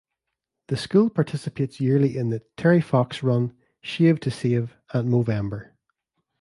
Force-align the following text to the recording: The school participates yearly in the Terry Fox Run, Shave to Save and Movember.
The 0.69 0.77
school 0.77 1.11
participates 1.11 1.79
yearly 1.79 2.17
in 2.17 2.29
the 2.31 2.39
Terry 2.57 2.81
Fox 2.81 3.21
Run, 3.21 3.55
Shave 3.81 4.19
to 4.21 4.31
Save 4.31 4.75
and 4.95 5.07
Movember. 5.07 5.73